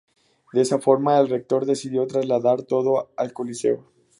De 0.51 0.61
esa 0.61 0.79
forma, 0.79 1.19
el 1.19 1.29
rector 1.29 1.67
decidió 1.67 2.07
trasladar 2.07 2.63
todo 2.63 3.11
al 3.17 3.33
coliseo. 3.33 3.85